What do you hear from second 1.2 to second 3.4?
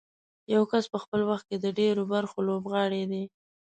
وخت کې د ډېرو برخو لوبغاړی دی.